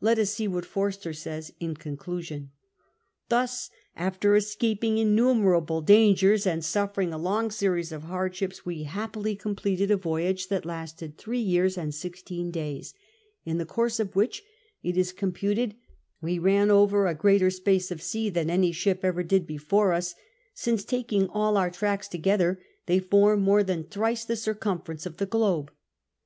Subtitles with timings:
[0.00, 2.52] Let us see what Forster says in conclusion.
[3.30, 9.90] Thus^ after escaping innumerable dangers and suffering a long scries of hardships, we happily completed
[9.90, 12.94] a voyage that lasted three years and sixteen days,
[13.44, 14.42] in the course of which,
[14.82, 15.74] it is computed,
[16.22, 20.14] we ran over a greater space of sea than any ship ever did before us;
[20.54, 25.18] since, taking all our tracks together, they form more than thrice the circumfer ence of
[25.18, 25.70] the globe.